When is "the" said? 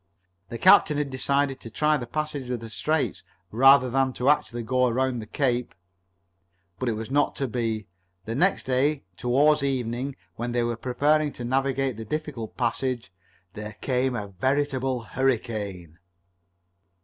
0.49-0.57, 1.95-2.07, 2.59-2.71, 8.25-8.33, 11.97-12.05